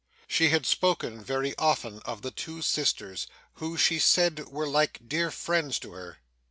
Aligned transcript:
She 0.25 0.49
had 0.49 0.65
spoken 0.65 1.23
very 1.23 1.55
often 1.59 1.99
of 2.05 2.23
the 2.23 2.31
two 2.31 2.63
sisters, 2.63 3.27
who, 3.61 3.77
she 3.77 3.99
said, 3.99 4.47
were 4.47 4.67
like 4.67 5.07
dear 5.07 5.29
friends 5.29 5.77
to 5.77 5.91
her. 5.91 6.17